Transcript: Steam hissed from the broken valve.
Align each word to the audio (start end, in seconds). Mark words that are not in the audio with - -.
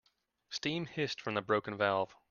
Steam 0.49 0.87
hissed 0.87 1.21
from 1.21 1.35
the 1.35 1.43
broken 1.43 1.77
valve. 1.77 2.15